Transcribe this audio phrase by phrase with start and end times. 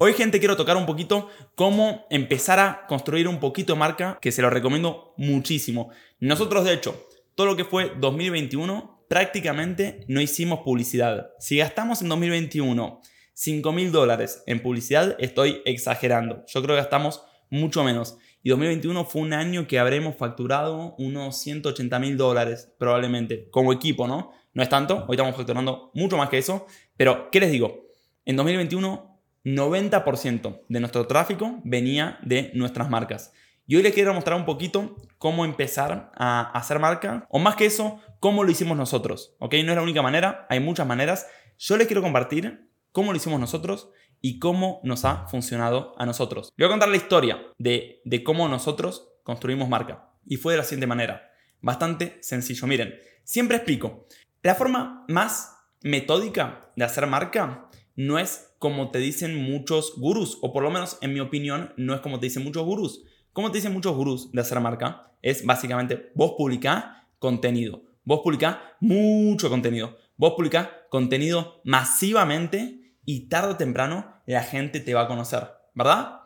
[0.00, 4.42] Hoy gente quiero tocar un poquito cómo empezar a construir un poquito marca, que se
[4.42, 5.90] lo recomiendo muchísimo.
[6.20, 11.30] Nosotros de hecho, todo lo que fue 2021, prácticamente no hicimos publicidad.
[11.40, 13.00] Si gastamos en 2021
[13.32, 16.44] 5 mil dólares en publicidad, estoy exagerando.
[16.46, 18.18] Yo creo que gastamos mucho menos.
[18.44, 24.06] Y 2021 fue un año que habremos facturado unos 180 mil dólares, probablemente, como equipo,
[24.06, 24.30] ¿no?
[24.54, 26.66] No es tanto, hoy estamos facturando mucho más que eso.
[26.96, 27.88] Pero, ¿qué les digo?
[28.24, 29.07] En 2021
[29.56, 33.32] 90% de nuestro tráfico venía de nuestras marcas.
[33.66, 37.66] Y hoy les quiero mostrar un poquito cómo empezar a hacer marca, o más que
[37.66, 39.36] eso, cómo lo hicimos nosotros.
[39.38, 39.54] ¿ok?
[39.64, 41.26] No es la única manera, hay muchas maneras.
[41.58, 46.50] Yo les quiero compartir cómo lo hicimos nosotros y cómo nos ha funcionado a nosotros.
[46.56, 50.12] Les voy a contar la historia de, de cómo nosotros construimos marca.
[50.24, 51.30] Y fue de la siguiente manera.
[51.60, 52.66] Bastante sencillo.
[52.66, 54.06] Miren, siempre explico.
[54.42, 57.67] La forma más metódica de hacer marca
[57.98, 61.96] no es como te dicen muchos gurús, o por lo menos en mi opinión no
[61.96, 63.02] es como te dicen muchos gurús.
[63.32, 68.76] Como te dicen muchos gurús de hacer marca, es básicamente vos publicá contenido, vos publicá
[68.78, 75.08] mucho contenido, vos publicá contenido masivamente y tarde o temprano la gente te va a
[75.08, 76.20] conocer, ¿verdad?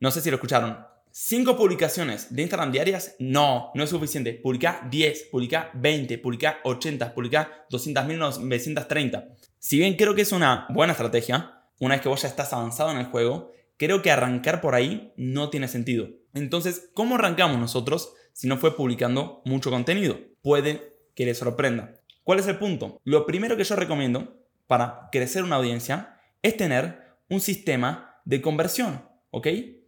[0.00, 0.76] No sé si lo escucharon.
[1.10, 3.16] ¿Cinco publicaciones de Instagram diarias?
[3.20, 4.34] No, no es suficiente.
[4.34, 9.28] Publica 10, publica 20, publica 80, publica 200.930.
[9.64, 12.90] Si bien creo que es una buena estrategia, una vez que vos ya estás avanzado
[12.90, 16.10] en el juego, creo que arrancar por ahí no tiene sentido.
[16.34, 20.18] Entonces, ¿cómo arrancamos nosotros si no fue publicando mucho contenido?
[20.42, 21.94] Puede que les sorprenda.
[22.24, 23.00] ¿Cuál es el punto?
[23.04, 29.08] Lo primero que yo recomiendo para crecer una audiencia es tener un sistema de conversión,
[29.30, 29.46] ¿ok?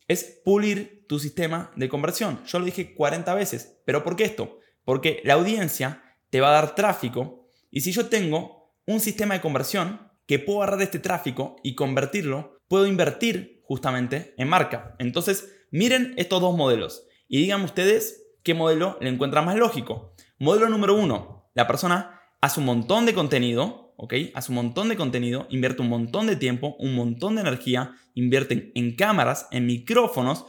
[0.08, 2.40] Es pulir tu sistema de conversión.
[2.46, 4.58] Yo lo dije 40 veces, pero ¿por qué esto?
[4.86, 9.40] Porque la audiencia te va a dar tráfico y si yo tengo un sistema de
[9.40, 14.96] conversión que puedo agarrar este tráfico y convertirlo, puedo invertir justamente en marca.
[14.98, 20.14] Entonces, miren estos dos modelos y digan ustedes qué modelo le encuentran más lógico.
[20.38, 24.14] Modelo número uno, la persona hace un montón de contenido, ¿ok?
[24.34, 28.72] Hace un montón de contenido, invierte un montón de tiempo, un montón de energía, invierte
[28.74, 30.46] en cámaras, en micrófonos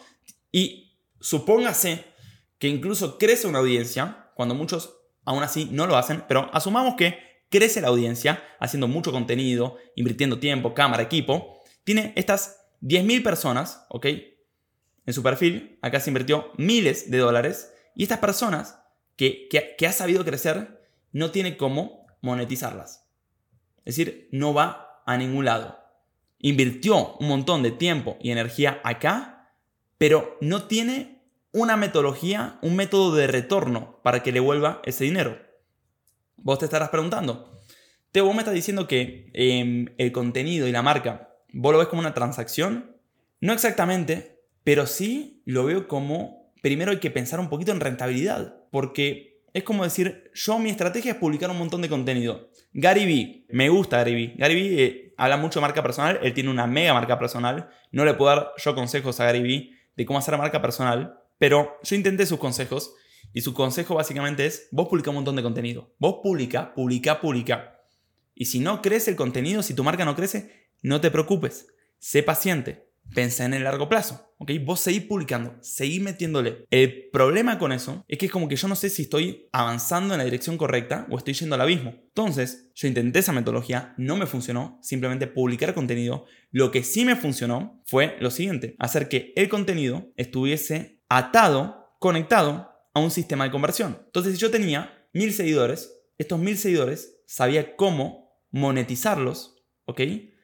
[0.51, 2.05] y supóngase
[2.59, 7.26] que incluso crece una audiencia, cuando muchos aún así no lo hacen, pero asumamos que
[7.49, 11.61] crece la audiencia haciendo mucho contenido, invirtiendo tiempo, cámara, equipo.
[11.83, 14.05] Tiene estas 10.000 personas, ¿ok?
[15.05, 18.79] En su perfil, acá se invirtió miles de dólares y estas personas
[19.15, 23.07] que, que, ha sabido crecer no tiene cómo monetizarlas.
[23.85, 25.79] Es decir, no va a ningún lado.
[26.39, 29.53] Invirtió un montón de tiempo y energía acá,
[29.97, 35.39] pero no tiene una metodología, un método de retorno para que le vuelva ese dinero.
[36.37, 37.59] Vos te estarás preguntando,
[38.11, 41.87] Teo, vos me estás diciendo que em, el contenido y la marca, ¿vos lo ves
[41.87, 42.95] como una transacción?
[43.41, 48.55] No exactamente, pero sí lo veo como, primero hay que pensar un poquito en rentabilidad,
[48.71, 52.49] porque es como decir, yo mi estrategia es publicar un montón de contenido.
[52.73, 54.33] Gary Vee, me gusta Gary Vee.
[54.37, 57.69] Gary Vee eh, habla mucho de marca personal, él tiene una mega marca personal.
[57.91, 61.77] No le puedo dar yo consejos a Gary Vee de cómo hacer marca personal, pero
[61.83, 62.93] yo intenté sus consejos
[63.33, 65.93] y su consejo básicamente es, vos publica un montón de contenido.
[65.99, 67.81] Vos publica, publica, publica.
[68.33, 71.67] Y si no crece el contenido, si tu marca no crece, no te preocupes.
[71.99, 72.87] Sé paciente.
[73.13, 74.27] Pensá en el largo plazo.
[74.37, 74.51] ¿ok?
[74.63, 76.65] Vos seguís publicando, seguís metiéndole.
[76.69, 80.13] El problema con eso es que es como que yo no sé si estoy avanzando
[80.13, 81.95] en la dirección correcta o estoy yendo al abismo.
[82.07, 86.25] Entonces, yo intenté esa metodología, no me funcionó, simplemente publicar contenido.
[86.51, 92.76] Lo que sí me funcionó fue lo siguiente, hacer que el contenido estuviese atado, conectado
[92.97, 93.99] a un sistema de conversión.
[94.05, 100.01] Entonces, si yo tenía mil seguidores, estos mil seguidores sabía cómo monetizarlos, ¿ok?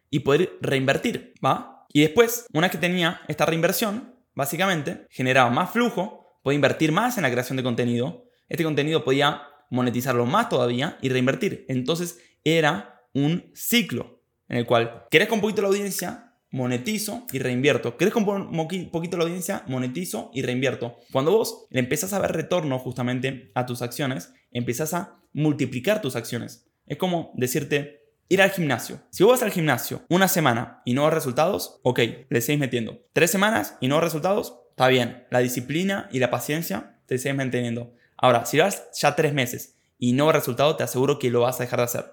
[0.10, 1.86] Y poder reinvertir, ¿va?
[1.92, 7.18] Y después, una vez que tenía esta reinversión, básicamente, generaba más flujo, podía invertir más
[7.18, 11.66] en la creación de contenido, este contenido podía monetizarlo más todavía y reinvertir.
[11.68, 17.98] Entonces, era un ciclo en el cual querés con poquito la audiencia, monetizo y reinvierto.
[17.98, 19.64] ¿Querés con un poquito la audiencia?
[19.68, 20.98] Monetizo y reinvierto.
[21.12, 26.16] Cuando vos le empezás a ver retorno justamente a tus acciones, empezás a multiplicar tus
[26.16, 26.68] acciones.
[26.86, 29.02] Es como decirte, ir al gimnasio.
[29.10, 33.00] Si vos vas al gimnasio una semana y no ves resultados, ok, le seguís metiendo.
[33.14, 35.26] Tres semanas y no ves resultados, está bien.
[35.32, 37.96] La disciplina y la paciencia te sigues manteniendo.
[38.16, 41.60] Ahora, si vas ya tres meses y no ves resultado, te aseguro que lo vas
[41.60, 42.06] a dejar de hacer.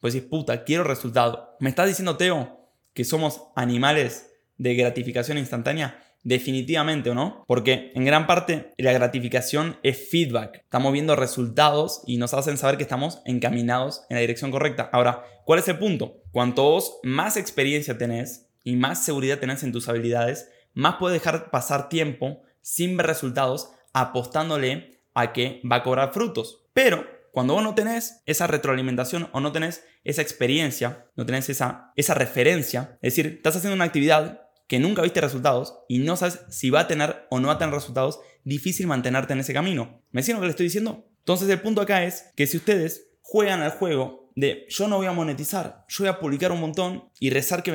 [0.00, 1.56] Pues dices, puta, quiero resultado.
[1.60, 2.61] ¿Me estás diciendo, Teo,
[2.94, 6.02] que somos animales de gratificación instantánea?
[6.24, 10.58] Definitivamente o no, porque en gran parte la gratificación es feedback.
[10.58, 14.88] Estamos viendo resultados y nos hacen saber que estamos encaminados en la dirección correcta.
[14.92, 16.22] Ahora, ¿cuál es el punto?
[16.30, 21.50] Cuanto vos más experiencia tenés y más seguridad tenés en tus habilidades, más puedes dejar
[21.50, 26.64] pasar tiempo sin ver resultados apostándole a que va a cobrar frutos.
[26.72, 31.92] Pero cuando vos no tenés esa retroalimentación o no tenés esa experiencia, no tenés esa,
[31.96, 36.40] esa referencia, es decir, estás haciendo una actividad que nunca viste resultados y no sabes
[36.50, 40.02] si va a tener o no va a tener resultados, difícil mantenerte en ese camino.
[40.10, 41.08] ¿Me siguen lo que le estoy diciendo?
[41.20, 45.06] Entonces el punto acá es que si ustedes juegan al juego de yo no voy
[45.06, 47.70] a monetizar, yo voy a publicar un montón y rezar que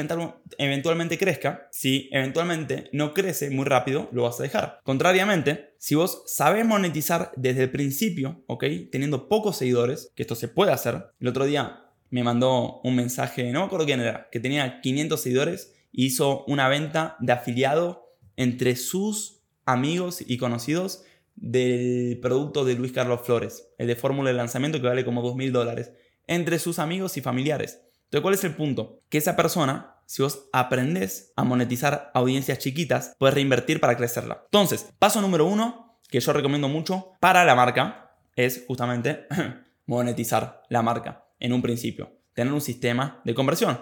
[0.58, 4.80] eventualmente crezca, si eventualmente no crece muy rápido, lo vas a dejar.
[4.84, 8.66] Contrariamente, si vos sabes monetizar desde el principio, ¿ok?
[8.92, 11.08] Teniendo pocos seguidores, que esto se puede hacer.
[11.20, 15.22] El otro día me mandó un mensaje, no me acuerdo quién era, que tenía 500
[15.22, 21.04] seguidores hizo una venta de afiliado entre sus amigos y conocidos
[21.36, 25.36] del producto de Luis Carlos Flores, el de fórmula de lanzamiento que vale como 2
[25.36, 25.92] mil dólares,
[26.28, 27.82] entre sus amigos y familiares.
[28.06, 29.02] Entonces, ¿cuál es el punto?
[29.10, 34.44] Que esa persona, si vos aprendés a monetizar audiencias chiquitas, puedes reinvertir para crecerla.
[34.46, 39.26] Entonces, paso número uno, que yo recomiendo mucho para la marca, es justamente
[39.86, 42.14] monetizar la marca en un principio.
[42.34, 43.80] Tener un sistema de conversión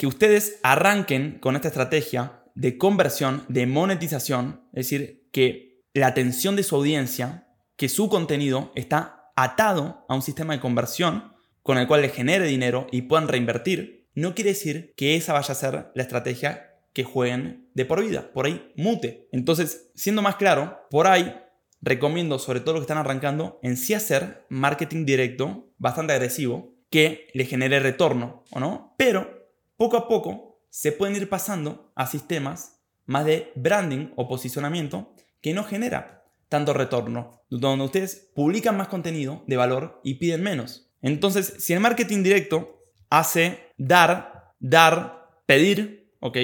[0.00, 6.56] que ustedes arranquen con esta estrategia de conversión, de monetización, es decir, que la atención
[6.56, 11.34] de su audiencia, que su contenido está atado a un sistema de conversión
[11.70, 15.52] con el cual le genere dinero y puedan reinvertir, no quiere decir que esa vaya
[15.52, 18.32] a ser la estrategia que jueguen de por vida.
[18.32, 19.28] Por ahí mute.
[19.30, 21.32] Entonces, siendo más claro, por ahí
[21.80, 27.28] recomiendo, sobre todo los que están arrancando, en sí hacer marketing directo bastante agresivo que
[27.34, 28.96] le genere retorno, ¿o no?
[28.98, 29.46] Pero
[29.76, 35.54] poco a poco se pueden ir pasando a sistemas más de branding o posicionamiento que
[35.54, 40.89] no genera tanto retorno, donde ustedes publican más contenido de valor y piden menos.
[41.02, 46.36] Entonces, si el marketing directo hace dar, dar, pedir, ¿ok?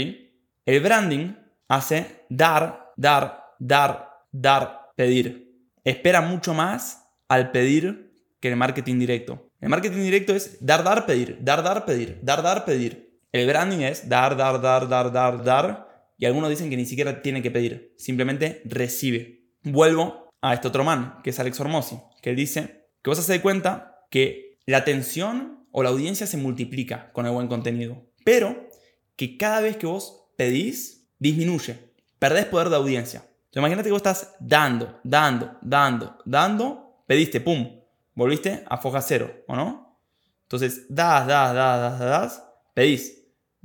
[0.64, 1.35] El branding
[1.69, 5.70] hace dar, dar, dar, dar, pedir.
[5.85, 9.50] Espera mucho más al pedir que el marketing directo.
[9.61, 13.20] El marketing directo es dar, dar, pedir, dar, dar, pedir, dar, dar, pedir.
[13.32, 16.12] El branding es dar, dar, dar, dar, dar, dar.
[16.19, 19.50] Y algunos dicen que ni siquiera tiene que pedir, simplemente recibe.
[19.62, 23.43] Vuelvo a este otro man, que es Alex Hormozzi, que dice que vos haces de
[23.43, 28.68] cuenta que la atención o la audiencia se multiplica con el buen contenido, pero
[29.16, 31.78] que cada vez que vos pedís, disminuye.
[32.18, 33.20] Perdés poder de audiencia.
[33.20, 37.80] Entonces, imagínate que vos estás dando, dando, dando, dando, pediste, pum,
[38.14, 40.00] volviste a foja cero, ¿o no?
[40.42, 42.42] Entonces, das, das, das, das, das,
[42.74, 43.16] pedís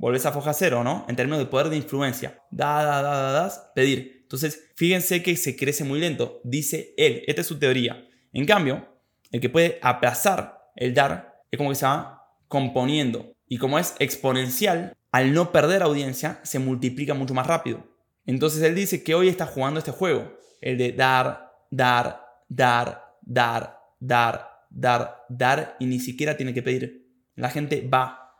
[0.02, 1.06] volvés a foja cero, ¿no?
[1.08, 2.36] En términos de poder de influencia.
[2.50, 4.18] Da, da, da, da, das, pedir.
[4.22, 7.22] Entonces, fíjense que se crece muy lento, dice él.
[7.28, 8.04] Esta es su teoría.
[8.32, 8.84] En cambio,
[9.30, 13.34] el que puede aplazar el dar es como que se va componiendo.
[13.46, 17.86] Y como es exponencial, al no perder audiencia, se multiplica mucho más rápido.
[18.24, 20.38] Entonces él dice que hoy está jugando este juego.
[20.60, 27.10] El de dar, dar, dar, dar, dar, dar, dar, y ni siquiera tiene que pedir.
[27.34, 28.34] La gente va.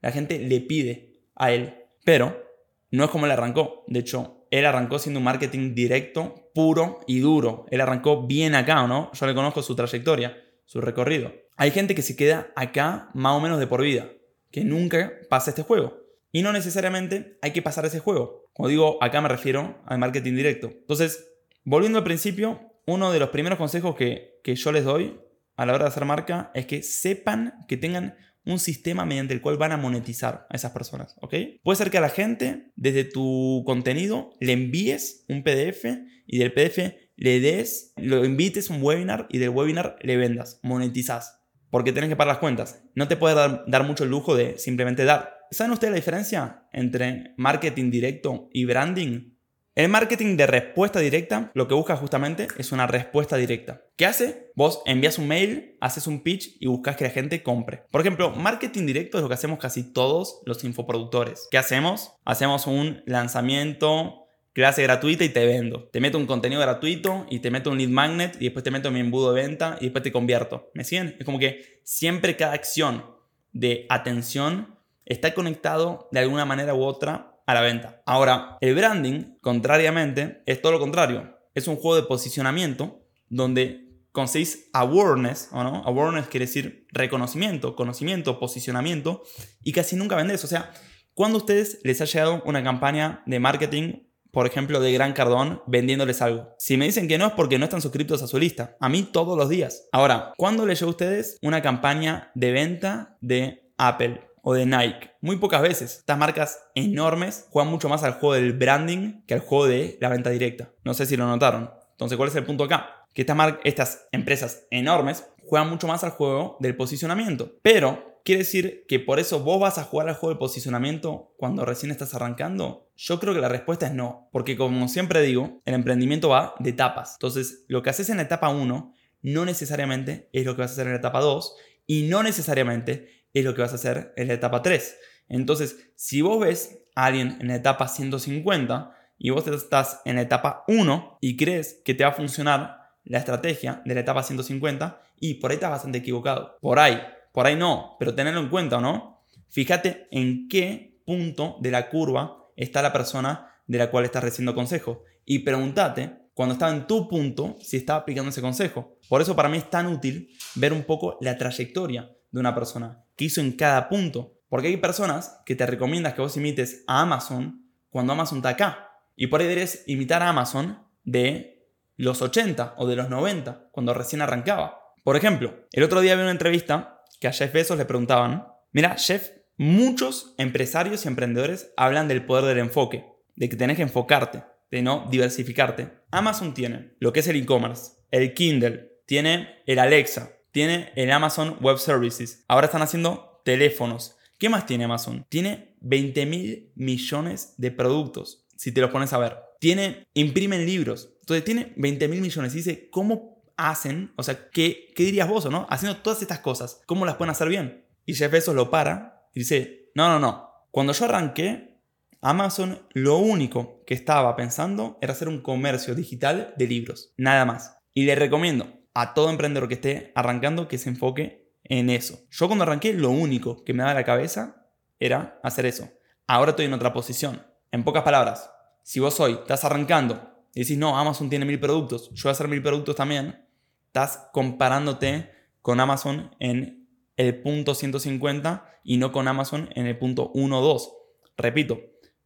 [0.00, 1.74] La gente le pide a él.
[2.04, 2.44] Pero
[2.90, 3.84] no es como él arrancó.
[3.86, 7.66] De hecho, él arrancó siendo un marketing directo, puro y duro.
[7.70, 9.10] Él arrancó bien acá, ¿no?
[9.12, 11.32] Yo le conozco su trayectoria, su recorrido.
[11.60, 14.12] Hay gente que se queda acá más o menos de por vida,
[14.52, 15.98] que nunca pasa este juego.
[16.30, 18.48] Y no necesariamente hay que pasar ese juego.
[18.52, 20.68] Como digo, acá me refiero al marketing directo.
[20.68, 21.32] Entonces,
[21.64, 25.18] volviendo al principio, uno de los primeros consejos que, que yo les doy
[25.56, 29.40] a la hora de hacer marca es que sepan que tengan un sistema mediante el
[29.40, 31.34] cual van a monetizar a esas personas, ¿ok?
[31.64, 35.84] Puede ser que a la gente, desde tu contenido, le envíes un PDF
[36.24, 40.60] y del PDF le des, lo invites a un webinar y del webinar le vendas,
[40.62, 41.37] monetizas.
[41.70, 42.82] Porque tienes que pagar las cuentas.
[42.94, 45.38] No te puede dar, dar mucho el lujo de simplemente dar.
[45.50, 49.38] ¿Saben ustedes la diferencia entre marketing directo y branding?
[49.78, 53.84] El marketing de respuesta directa lo que busca justamente es una respuesta directa.
[53.96, 54.50] ¿Qué hace?
[54.56, 57.84] Vos envías un mail, haces un pitch y buscas que la gente compre.
[57.92, 61.46] Por ejemplo, marketing directo es lo que hacemos casi todos los infoproductores.
[61.52, 62.10] ¿Qué hacemos?
[62.24, 64.17] Hacemos un lanzamiento,
[64.58, 65.84] clase gratuita y te vendo.
[65.92, 68.90] Te meto un contenido gratuito y te meto un lead magnet y después te meto
[68.90, 70.72] mi embudo de venta y después te convierto.
[70.74, 71.14] ¿Me siguen?
[71.16, 73.04] Es como que siempre cada acción
[73.52, 78.02] de atención está conectado de alguna manera u otra a la venta.
[78.04, 81.38] Ahora, el branding, contrariamente, es todo lo contrario.
[81.54, 85.84] Es un juego de posicionamiento donde conseguís awareness, ¿o no?
[85.84, 89.22] Awareness quiere decir reconocimiento, conocimiento, posicionamiento,
[89.62, 90.42] y casi nunca vendés.
[90.42, 90.72] O sea,
[91.14, 95.62] cuando a ustedes les ha llegado una campaña de marketing, por ejemplo, de Gran Cardón,
[95.66, 96.54] vendiéndoles algo?
[96.58, 98.76] Si me dicen que no es porque no están suscritos a su lista.
[98.80, 99.88] A mí todos los días.
[99.92, 104.28] Ahora, ¿cuándo les a ustedes una campaña de venta de Apple?
[104.42, 105.10] o de Nike.
[105.20, 105.98] Muy pocas veces.
[105.98, 110.08] Estas marcas enormes juegan mucho más al juego del branding que al juego de la
[110.08, 110.70] venta directa.
[110.84, 111.70] No sé si lo notaron.
[111.90, 113.04] Entonces, ¿cuál es el punto acá?
[113.12, 117.52] Que estas, estas empresas enormes juegan mucho más al juego del posicionamiento.
[117.60, 121.64] Pero, ¿quiere decir que por eso vos vas a jugar al juego del posicionamiento cuando
[121.64, 122.90] recién estás arrancando?
[122.94, 124.28] Yo creo que la respuesta es no.
[124.32, 127.14] Porque como siempre digo, el emprendimiento va de etapas.
[127.14, 128.92] Entonces, lo que haces en la etapa 1
[129.22, 131.56] no necesariamente es lo que vas a hacer en la etapa 2
[131.86, 134.98] y no necesariamente es lo que vas a hacer en la etapa 3.
[135.30, 140.22] Entonces, si vos ves a alguien en la etapa 150 y vos estás en la
[140.22, 145.00] etapa 1 y crees que te va a funcionar la estrategia de la etapa 150
[145.18, 146.58] y por ahí estás bastante equivocado.
[146.60, 147.00] Por ahí,
[147.38, 149.22] por ahí no, pero tenerlo en cuenta, ¿o no?
[149.48, 154.56] Fíjate en qué punto de la curva está la persona de la cual estás recibiendo
[154.56, 158.98] consejo y pregúntate cuando estaba en tu punto si estaba aplicando ese consejo.
[159.08, 163.04] Por eso para mí es tan útil ver un poco la trayectoria de una persona,
[163.14, 164.34] qué hizo en cada punto.
[164.48, 168.90] Porque hay personas que te recomiendas que vos imites a Amazon cuando Amazon está acá.
[169.14, 173.94] Y por ahí deberías imitar a Amazon de los 80 o de los 90, cuando
[173.94, 174.80] recién arrancaba.
[175.04, 178.96] Por ejemplo, el otro día vi una entrevista que a Jeff Bezos le preguntaban, mira,
[178.96, 183.04] Jeff, muchos empresarios y emprendedores hablan del poder del enfoque,
[183.36, 185.90] de que tenés que enfocarte, de no diversificarte.
[186.10, 191.56] Amazon tiene lo que es el e-commerce, el Kindle, tiene el Alexa, tiene el Amazon
[191.60, 192.44] Web Services.
[192.48, 194.16] Ahora están haciendo teléfonos.
[194.38, 195.26] ¿Qué más tiene Amazon?
[195.28, 199.36] Tiene 20 mil millones de productos, si te los pones a ver.
[199.60, 201.14] Tiene, imprimen libros.
[201.20, 202.54] Entonces tiene 20 mil millones.
[202.54, 204.12] Y dice, ¿cómo hacen?
[204.16, 205.66] O sea, ¿qué, ¿qué dirías vos no?
[205.68, 206.80] Haciendo todas estas cosas.
[206.86, 207.84] ¿Cómo las pueden hacer bien?
[208.06, 210.48] Y Jeff Bezos lo para y dice, no, no, no.
[210.70, 211.82] Cuando yo arranqué,
[212.22, 217.12] Amazon lo único que estaba pensando era hacer un comercio digital de libros.
[217.16, 217.76] Nada más.
[217.92, 222.20] Y le recomiendo a todo emprendedor que esté arrancando que se enfoque en eso.
[222.30, 224.66] Yo cuando arranqué lo único que me daba la cabeza
[224.98, 225.88] era hacer eso.
[226.26, 227.46] Ahora estoy en otra posición.
[227.70, 228.50] En pocas palabras,
[228.82, 232.32] si vos hoy estás arrancando y decís, no, Amazon tiene mil productos, yo voy a
[232.32, 233.47] hacer mil productos también,
[233.88, 235.30] estás comparándote
[235.62, 240.92] con Amazon en el punto 150 y no con Amazon en el punto 1 2.
[241.36, 241.80] Repito,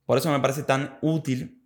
[0.04, 1.62] por eso me parece tan útil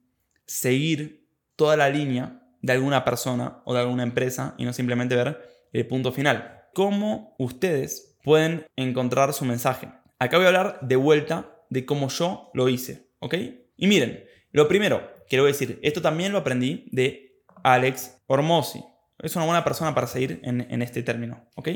[0.46, 5.40] seguir toda la línea de alguna persona o de alguna empresa y no simplemente ver
[5.72, 6.64] el punto final.
[6.74, 9.88] ¿Cómo ustedes pueden encontrar su mensaje?
[10.18, 13.34] Acá voy a hablar de vuelta de cómo yo lo hice, ¿ok?
[13.76, 18.84] Y miren, lo primero quiero decir, esto también lo aprendí de Alex Ormosi.
[19.18, 21.68] Es una buena persona para seguir en, en este término, ¿ok?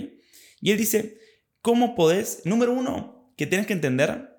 [0.61, 1.19] Y él dice,
[1.63, 2.43] ¿cómo podés?
[2.45, 4.31] Número uno, que tienes que entender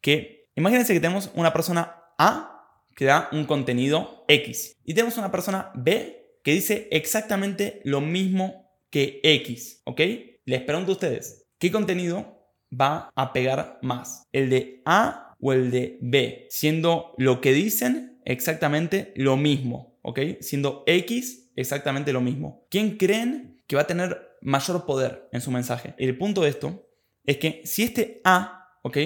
[0.00, 2.56] que, imagínense que tenemos una persona A
[2.94, 4.74] que da un contenido X.
[4.84, 10.00] Y tenemos una persona B que dice exactamente lo mismo que X, ¿ok?
[10.44, 14.22] Les pregunto a ustedes, ¿qué contenido va a pegar más?
[14.32, 16.46] ¿El de A o el de B?
[16.50, 20.20] Siendo lo que dicen exactamente lo mismo, ¿ok?
[20.40, 22.66] Siendo X exactamente lo mismo.
[22.70, 25.94] ¿Quién creen que va a tener mayor poder en su mensaje?
[25.98, 26.86] El punto de esto
[27.24, 28.98] es que si este A, ¿ok?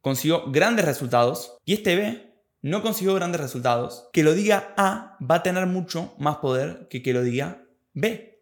[0.00, 2.32] Consiguió grandes resultados y este B
[2.62, 7.02] no consiguió grandes resultados, que lo diga A va a tener mucho más poder que
[7.02, 8.32] que lo diga B.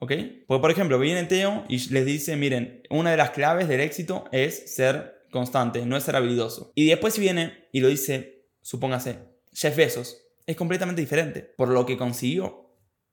[0.00, 0.12] ¿Ok?
[0.46, 4.26] Porque, por ejemplo, viene Teo y les dice, miren, una de las claves del éxito
[4.30, 6.70] es ser constante, no es ser habilidoso.
[6.74, 9.18] Y después viene y lo dice, supóngase,
[9.52, 10.24] Jeff Bezos.
[10.46, 12.67] Es completamente diferente por lo que consiguió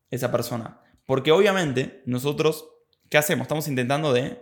[0.09, 0.81] esa persona.
[1.05, 2.67] Porque obviamente nosotros,
[3.09, 3.45] ¿qué hacemos?
[3.45, 4.41] Estamos intentando de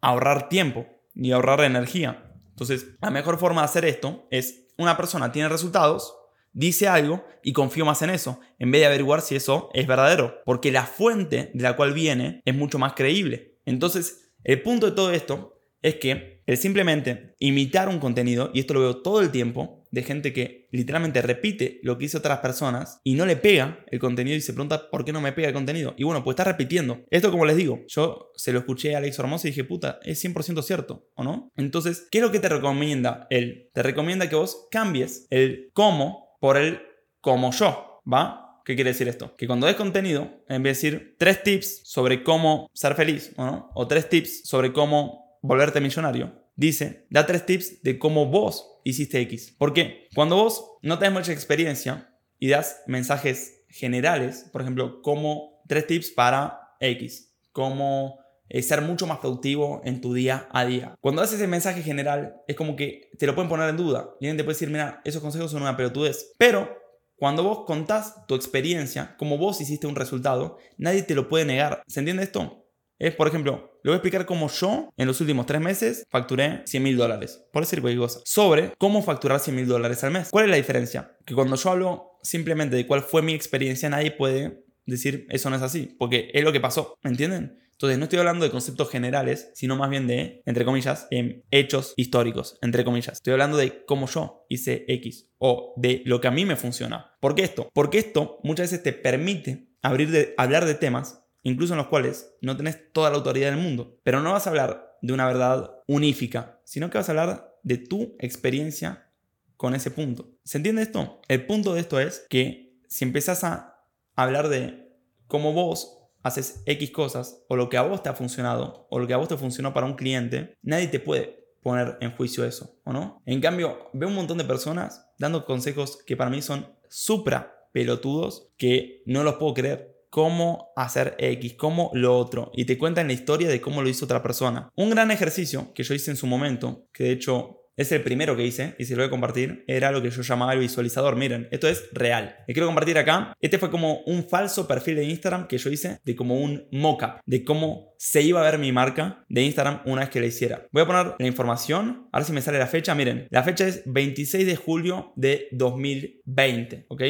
[0.00, 2.32] ahorrar tiempo y ahorrar energía.
[2.50, 6.16] Entonces, la mejor forma de hacer esto es una persona tiene resultados,
[6.52, 10.36] dice algo y confío más en eso, en vez de averiguar si eso es verdadero,
[10.44, 13.58] porque la fuente de la cual viene es mucho más creíble.
[13.64, 18.74] Entonces, el punto de todo esto es que el simplemente imitar un contenido, y esto
[18.74, 23.00] lo veo todo el tiempo, de gente que literalmente repite lo que hizo otras personas
[23.04, 25.54] y no le pega el contenido y se pregunta por qué no me pega el
[25.54, 25.94] contenido.
[25.96, 27.04] Y bueno, pues está repitiendo.
[27.10, 30.22] Esto como les digo, yo se lo escuché a Alex Hermoso y dije, puta, es
[30.24, 31.52] 100% cierto, ¿o no?
[31.56, 33.70] Entonces, ¿qué es lo que te recomienda él?
[33.72, 36.80] Te recomienda que vos cambies el cómo por el
[37.20, 38.60] como yo, ¿va?
[38.64, 39.36] ¿Qué quiere decir esto?
[39.36, 43.44] Que cuando des contenido, en vez de decir tres tips sobre cómo ser feliz, ¿o
[43.44, 43.70] no?
[43.74, 49.20] O tres tips sobre cómo volverte millonario, dice, da tres tips de cómo vos hiciste
[49.20, 49.54] X.
[49.58, 50.08] ¿Por qué?
[50.14, 56.10] Cuando vos no tenés mucha experiencia y das mensajes generales, por ejemplo, cómo tres tips
[56.10, 57.32] para X.
[57.52, 58.18] Cómo
[58.48, 60.94] eh, ser mucho más productivo en tu día a día.
[61.00, 64.10] Cuando haces ese mensaje general, es como que te lo pueden poner en duda.
[64.20, 66.32] Y alguien te puede decir, mira, esos consejos son una pelotudez.
[66.38, 66.78] Pero
[67.16, 71.82] cuando vos contás tu experiencia, como vos hiciste un resultado, nadie te lo puede negar.
[71.86, 72.63] ¿Se entiende esto?
[72.98, 76.62] Es, por ejemplo, le voy a explicar cómo yo en los últimos tres meses facturé
[76.66, 80.28] 100 mil dólares, por decir cualquier cosa, sobre cómo facturar 100 mil dólares al mes.
[80.30, 81.16] ¿Cuál es la diferencia?
[81.24, 85.56] Que cuando yo hablo simplemente de cuál fue mi experiencia, nadie puede decir eso no
[85.56, 87.58] es así, porque es lo que pasó, ¿me entienden?
[87.72, 91.08] Entonces no estoy hablando de conceptos generales, sino más bien de, entre comillas,
[91.50, 93.14] hechos históricos, entre comillas.
[93.14, 97.16] Estoy hablando de cómo yo hice X o de lo que a mí me funciona.
[97.20, 97.68] ¿Por qué esto?
[97.74, 102.34] Porque esto muchas veces te permite abrir de, hablar de temas incluso en los cuales
[102.40, 104.00] no tenés toda la autoridad del mundo.
[104.02, 107.78] Pero no vas a hablar de una verdad unífica, sino que vas a hablar de
[107.78, 109.10] tu experiencia
[109.56, 110.32] con ese punto.
[110.42, 111.20] ¿Se entiende esto?
[111.28, 113.86] El punto de esto es que si empezás a
[114.16, 114.92] hablar de
[115.26, 119.06] cómo vos haces X cosas, o lo que a vos te ha funcionado, o lo
[119.06, 122.78] que a vos te funcionó para un cliente, nadie te puede poner en juicio eso,
[122.84, 123.22] ¿o no?
[123.26, 128.48] En cambio, veo un montón de personas dando consejos que para mí son supra pelotudos
[128.56, 133.14] que no los puedo creer cómo hacer X, cómo lo otro, y te cuentan la
[133.14, 134.70] historia de cómo lo hizo otra persona.
[134.76, 138.36] Un gran ejercicio que yo hice en su momento, que de hecho es el primero
[138.36, 141.16] que hice y se lo voy a compartir, era lo que yo llamaba el visualizador.
[141.16, 142.36] Miren, esto es real.
[142.46, 143.34] Le quiero compartir acá.
[143.40, 147.18] Este fue como un falso perfil de Instagram que yo hice de como un mockup
[147.26, 150.68] de cómo se iba a ver mi marca de Instagram una vez que la hiciera.
[150.70, 152.94] Voy a poner la información, a ver si me sale la fecha.
[152.94, 157.02] Miren, la fecha es 26 de julio de 2020, ¿ok?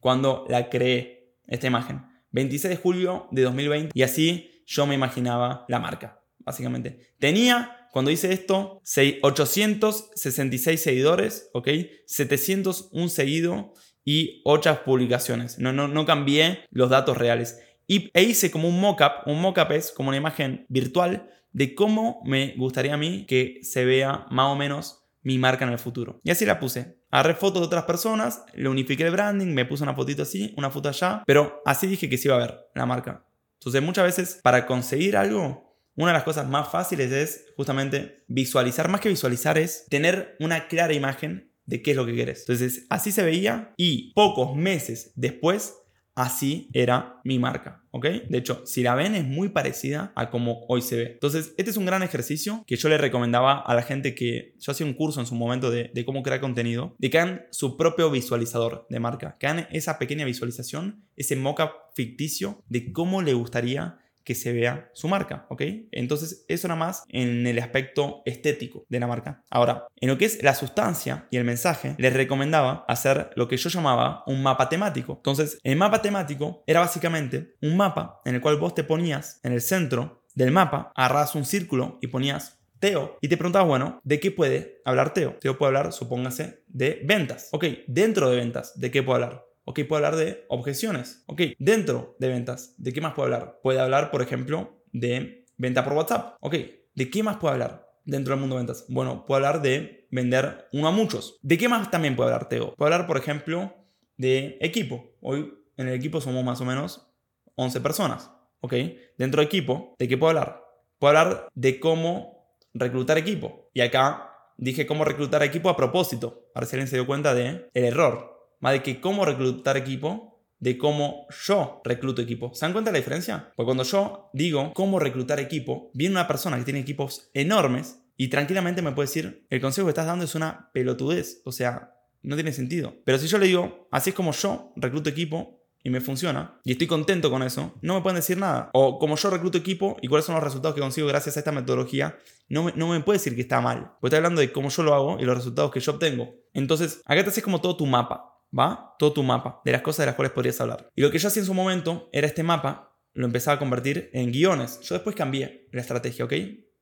[0.00, 2.09] Cuando la creé, esta imagen.
[2.32, 7.14] 26 de julio de 2020 y así yo me imaginaba la marca, básicamente.
[7.18, 8.80] Tenía, cuando hice esto,
[9.22, 11.68] 866 seguidores, ¿ok?
[12.06, 15.58] 701 seguido y 8 publicaciones.
[15.58, 17.60] No, no, no cambié los datos reales.
[17.86, 22.22] Y, e hice como un mockup, un mockup es como una imagen virtual de cómo
[22.24, 26.20] me gustaría a mí que se vea más o menos mi marca en el futuro.
[26.22, 26.99] Y así la puse.
[27.10, 30.70] Agarré fotos de otras personas, le unifiqué el branding, me puse una fotito así, una
[30.70, 33.24] foto allá, pero así dije que se iba a ver la marca.
[33.58, 38.88] Entonces muchas veces para conseguir algo, una de las cosas más fáciles es justamente visualizar,
[38.88, 42.40] más que visualizar es tener una clara imagen de qué es lo que quieres.
[42.40, 45.74] Entonces así se veía y pocos meses después
[46.20, 48.04] así era mi marca, ¿ok?
[48.28, 51.10] De hecho, si la ven es muy parecida a como hoy se ve.
[51.12, 54.72] Entonces, este es un gran ejercicio que yo le recomendaba a la gente que yo
[54.72, 58.10] hacía un curso en su momento de, cómo crear contenido, de que hagan su propio
[58.10, 63.99] visualizador de marca, que hagan esa pequeña visualización, ese mockup ficticio de cómo le gustaría
[64.24, 65.62] que se vea su marca, ¿ok?
[65.92, 69.44] Entonces, eso nada más en el aspecto estético de la marca.
[69.50, 73.56] Ahora, en lo que es la sustancia y el mensaje, les recomendaba hacer lo que
[73.56, 75.14] yo llamaba un mapa temático.
[75.16, 79.52] Entonces, el mapa temático era básicamente un mapa en el cual vos te ponías en
[79.52, 83.18] el centro del mapa, agarras un círculo y ponías Teo.
[83.20, 85.36] Y te preguntabas, bueno, ¿de qué puede hablar Teo?
[85.38, 87.48] Teo puede hablar, supóngase, de ventas.
[87.52, 89.49] Ok, dentro de ventas, ¿de qué puede hablar?
[89.64, 91.22] Ok, puede hablar de objeciones.
[91.26, 93.60] Ok, dentro de ventas, ¿de qué más puede hablar?
[93.62, 96.36] Puede hablar, por ejemplo, de venta por WhatsApp.
[96.40, 96.54] Ok,
[96.94, 98.84] ¿de qué más puede hablar dentro del mundo de ventas?
[98.88, 101.38] Bueno, puede hablar de vender uno a muchos.
[101.42, 102.74] ¿De qué más también puede hablar Teo?
[102.74, 103.74] Puede hablar, por ejemplo,
[104.16, 105.16] de equipo.
[105.20, 107.06] Hoy en el equipo somos más o menos
[107.54, 108.30] 11 personas.
[108.60, 108.74] Ok,
[109.16, 110.62] dentro de equipo, ¿de qué puedo hablar?
[110.98, 113.70] Puedo hablar de cómo reclutar equipo.
[113.72, 116.50] Y acá dije cómo reclutar equipo a propósito.
[116.52, 118.29] Para si alguien se dio cuenta de el error
[118.60, 122.54] más de que cómo reclutar equipo, de cómo yo recluto equipo.
[122.54, 123.52] ¿Se dan cuenta la diferencia?
[123.56, 128.28] Porque cuando yo digo cómo reclutar equipo, viene una persona que tiene equipos enormes y
[128.28, 132.36] tranquilamente me puede decir, el consejo que estás dando es una pelotudez, o sea, no
[132.36, 132.94] tiene sentido.
[133.04, 136.72] Pero si yo le digo, así es como yo recluto equipo, y me funciona y
[136.72, 138.70] estoy contento con eso, no me pueden decir nada.
[138.72, 141.52] O como yo recluto equipo y cuáles son los resultados que consigo gracias a esta
[141.52, 142.18] metodología,
[142.48, 143.92] no me, no me puede decir que está mal.
[144.00, 146.34] Porque estoy hablando de cómo yo lo hago y los resultados que yo obtengo.
[146.52, 148.29] Entonces, acá te haces como todo tu mapa.
[148.56, 148.94] ¿Va?
[148.98, 150.88] Todo tu mapa de las cosas de las cuales podrías hablar.
[150.94, 154.10] Y lo que yo hacía en su momento era este mapa, lo empezaba a convertir
[154.12, 154.80] en guiones.
[154.82, 156.32] Yo después cambié la estrategia, ¿ok?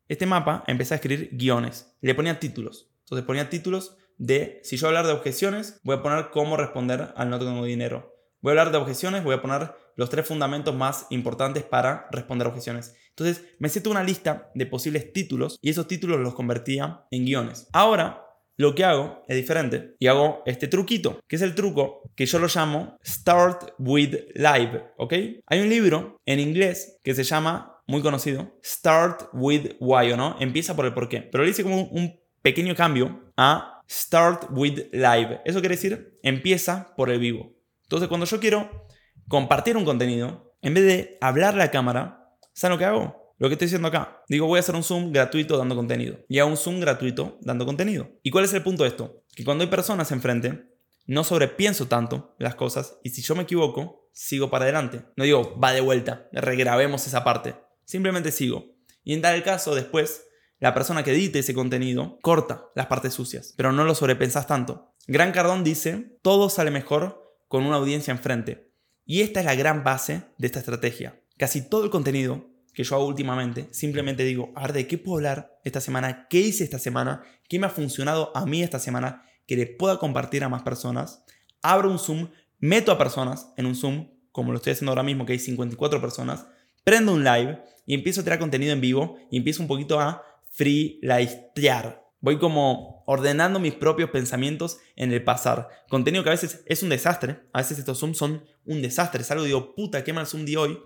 [0.09, 1.97] Este mapa empecé a escribir guiones.
[2.01, 2.91] Le ponía títulos.
[3.01, 7.31] Entonces ponía títulos de, si yo hablar de objeciones, voy a poner cómo responder al
[7.31, 8.15] no tengo dinero.
[8.41, 12.47] Voy a hablar de objeciones, voy a poner los tres fundamentos más importantes para responder
[12.47, 12.95] objeciones.
[13.11, 17.69] Entonces me siento una lista de posibles títulos y esos títulos los convertía en guiones.
[17.73, 18.28] Ahora
[18.59, 22.41] lo que hago es diferente y hago este truquito, que es el truco que yo
[22.41, 25.15] lo llamo Start with Live, ¿ok?
[25.47, 30.37] Hay un libro en inglés que se llama, muy conocido, Start with Why, ¿o no?
[30.41, 31.23] Empieza por el por qué.
[31.23, 35.41] Pero le hice como un pequeño cambio a Start with Live.
[35.45, 37.55] Eso quiere decir, empieza por el vivo.
[37.85, 38.89] Entonces, cuando yo quiero
[39.29, 43.18] compartir un contenido, En vez de hablarle a la cámara, ¿saben lo que hago?
[43.39, 44.23] Lo que estoy diciendo acá.
[44.29, 46.19] Digo, voy a hacer un Zoom gratuito dando contenido.
[46.29, 48.11] Y hago un Zoom gratuito dando contenido.
[48.23, 49.23] ¿Y cuál es el punto de esto?
[49.35, 50.69] Que cuando hay personas enfrente,
[51.09, 55.05] no sobrepienso tanto las cosas y si yo me equivoco, sigo para adelante.
[55.17, 57.57] No digo, va de vuelta, regrabemos esa parte.
[57.87, 58.75] Simplemente sigo.
[59.05, 60.27] Y en tal caso, después,
[60.59, 64.93] la persona que edite ese contenido corta las partes sucias, pero no lo sobrepensas tanto.
[65.07, 68.71] Gran Cardón dice, todo sale mejor con una audiencia enfrente.
[69.07, 71.23] Y esta es la gran base de esta estrategia.
[71.39, 75.17] Casi todo el contenido que yo hago últimamente, simplemente digo, a ver, ¿de qué puedo
[75.17, 76.29] hablar esta semana?
[76.31, 77.25] ¿Qué hice esta semana?
[77.49, 79.25] ¿Qué me ha funcionado a mí esta semana?
[79.49, 81.25] Que le pueda compartir a más personas.
[81.61, 82.29] Abro un Zoom,
[82.61, 86.01] meto a personas en un Zoom, como lo estoy haciendo ahora mismo, que hay 54
[86.01, 86.47] personas.
[86.85, 90.23] Prendo un live y empiezo a tirar contenido en vivo y empiezo un poquito a
[90.53, 92.07] freeliftear.
[92.21, 95.69] Voy como ordenando mis propios pensamientos en el pasar.
[95.89, 97.41] Contenido que a veces es un desastre.
[97.53, 99.23] A veces estos Zooms son un desastre.
[99.23, 100.79] Es algo digo, puta, qué mal Zoom de hoy.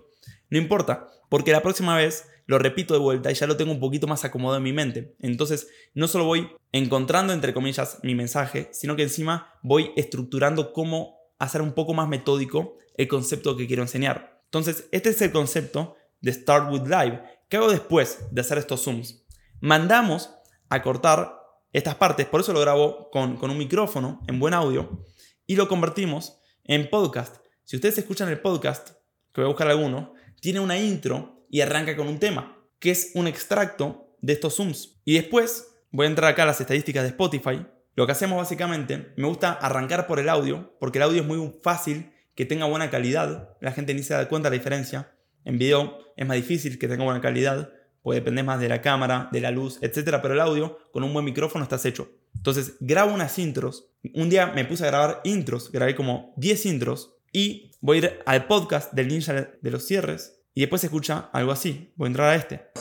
[0.53, 3.79] No importa, porque la próxima vez lo repito de vuelta y ya lo tengo un
[3.79, 5.15] poquito más acomodado en mi mente.
[5.17, 11.17] Entonces, no solo voy encontrando, entre comillas, mi mensaje, sino que encima voy estructurando cómo
[11.39, 14.43] hacer un poco más metódico el concepto que quiero enseñar.
[14.43, 17.23] Entonces, este es el concepto de Start with Live.
[17.49, 19.25] ¿Qué hago después de hacer estos Zooms?
[19.59, 20.35] Mandamos
[20.69, 21.33] a cortar
[21.71, 25.03] estas partes, por eso lo grabo con, con un micrófono en buen audio
[25.47, 27.37] y lo convertimos en podcast.
[27.63, 28.89] Si ustedes escuchan el podcast,
[29.33, 33.11] que voy a buscar alguno, tiene una intro y arranca con un tema, que es
[33.13, 34.99] un extracto de estos Zooms.
[35.05, 37.65] Y después voy a entrar acá a las estadísticas de Spotify.
[37.95, 41.53] Lo que hacemos básicamente, me gusta arrancar por el audio, porque el audio es muy
[41.63, 43.55] fácil que tenga buena calidad.
[43.61, 45.15] La gente ni se da cuenta de la diferencia.
[45.45, 49.29] En video es más difícil que tenga buena calidad puede depender más de la cámara,
[49.31, 50.19] de la luz, etc.
[50.21, 52.11] Pero el audio, con un buen micrófono, estás hecho.
[52.35, 53.87] Entonces, grabo unas intros.
[54.13, 58.23] Un día me puse a grabar intros, grabé como 10 intros y voy a ir
[58.25, 61.91] al podcast del ninja de los cierres y después se escucha algo así.
[61.95, 62.71] Voy a entrar a este.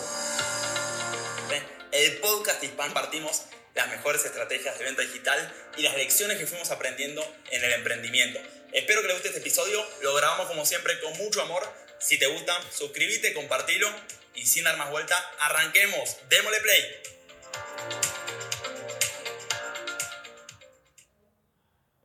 [1.91, 6.71] El podcast Hispan partimos las mejores estrategias de venta digital y las lecciones que fuimos
[6.71, 8.38] aprendiendo en el emprendimiento.
[8.73, 9.83] Espero que les guste este episodio.
[10.03, 11.62] Lo grabamos como siempre con mucho amor.
[11.99, 13.88] Si te gusta, suscríbete, compartilo
[14.35, 16.17] y sin dar más vuelta, arranquemos.
[16.29, 16.83] Démosle play.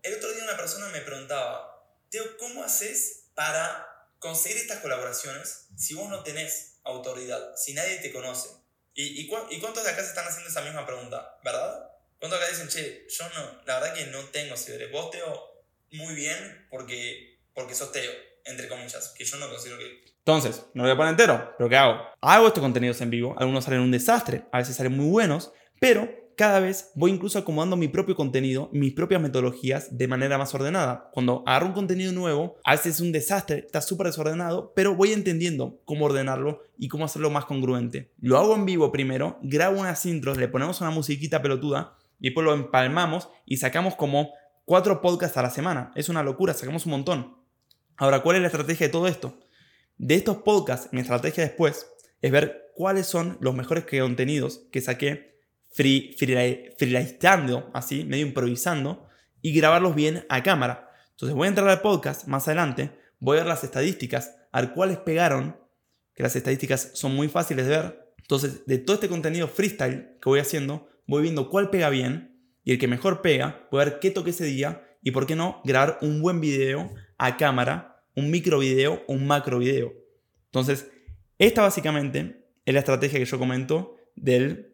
[0.04, 1.77] El otro día una persona me preguntaba,
[2.10, 3.88] Teo, ¿cómo haces para
[4.20, 8.50] conseguir estas colaboraciones si vos no tenés autoridad, si nadie te conoce?
[8.94, 11.92] ¿Y, y, cuántos de acá se están haciendo esa misma pregunta, verdad?
[12.20, 14.92] ¿Cuántos acá dicen, che, yo no, la verdad que no tengo seguidores?
[14.92, 18.12] Vos, Teo, muy bien porque, porque sos Teo
[18.48, 20.04] entre comillas, que yo no considero que...
[20.20, 22.02] Entonces, no lo voy a poner entero, pero ¿qué hago?
[22.22, 26.10] Hago estos contenidos en vivo, algunos salen un desastre, a veces salen muy buenos, pero
[26.38, 31.10] cada vez voy incluso acomodando mi propio contenido, mis propias metodologías de manera más ordenada.
[31.12, 35.14] Cuando agarro un contenido nuevo, a veces es un desastre, está súper desordenado, pero voy
[35.14, 38.12] entendiendo cómo ordenarlo y cómo hacerlo más congruente.
[38.20, 42.46] Lo hago en vivo primero, grabo unas intros, le ponemos una musiquita pelotuda y después
[42.46, 44.30] lo empalmamos y sacamos como
[44.64, 45.92] cuatro podcasts a la semana.
[45.96, 47.38] Es una locura, sacamos un montón.
[47.96, 49.40] Ahora, ¿cuál es la estrategia de todo esto?
[49.98, 51.88] De estos podcasts, mi estrategia después
[52.22, 55.37] es ver cuáles son los mejores contenidos que saqué
[55.78, 56.16] free,
[57.74, 59.08] así, medio improvisando,
[59.42, 60.90] y grabarlos bien a cámara.
[61.12, 64.74] Entonces voy a entrar al podcast más adelante, voy a ver las estadísticas, a ver
[64.74, 65.56] cuáles pegaron,
[66.16, 68.14] que las estadísticas son muy fáciles de ver.
[68.18, 72.72] Entonces, de todo este contenido freestyle que voy haciendo, voy viendo cuál pega bien, y
[72.72, 75.62] el que mejor pega, voy a ver qué toque ese día, y por qué no
[75.64, 79.94] grabar un buen video a cámara un micro video un macro video.
[80.46, 80.92] Entonces,
[81.38, 84.67] esta básicamente es la estrategia que yo comento del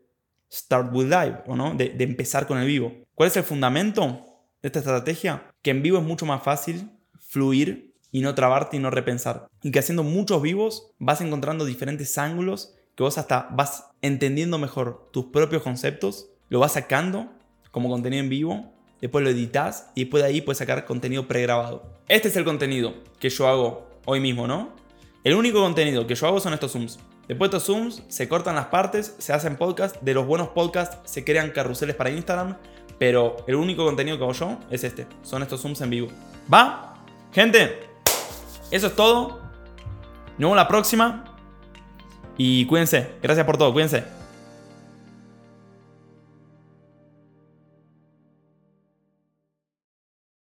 [0.54, 1.74] Start with Live, ¿o no?
[1.74, 2.94] De, empezar con el vivo.
[3.16, 4.26] ¿Cuál es el fundamento
[4.62, 5.50] de esta estrategia?
[5.62, 9.48] Que en vivo es mucho más fácil fluir y no trabarte y no repensar.
[9.64, 15.10] Y que haciendo muchos vivos vas encontrando diferentes ángulos que vos hasta vas entendiendo mejor
[15.12, 17.34] tus propios conceptos, lo vas sacando
[17.72, 21.84] como contenido en vivo después lo editas y después de ahí puedes sacar contenido pregrabado.
[22.08, 24.72] Este es el contenido que yo hago hoy mismo, ¿no?
[25.26, 27.00] El único contenido que yo hago son estos zooms.
[27.28, 30.98] Después de estos zooms se cortan las partes, se hacen podcasts, de los buenos podcasts
[31.06, 32.58] se crean carruseles para Instagram,
[33.00, 36.08] pero el único contenido que hago yo es este, son estos zooms en vivo.
[36.54, 36.96] ¿Va?
[37.32, 37.88] Gente,
[38.72, 39.40] eso es todo.
[40.38, 41.24] Nos vemos la próxima
[42.38, 43.12] y cuídense.
[43.22, 44.04] Gracias por todo, cuídense.